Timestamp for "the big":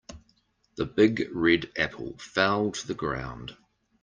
0.77-1.29